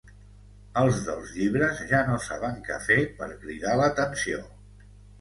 [0.83, 4.45] Els dels llibres ja no saben què fer per cridar l'atenció.